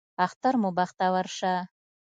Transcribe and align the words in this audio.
اختر 0.25 0.53
مو 0.61 0.69
بختور 0.77 1.25
شه 1.37 1.53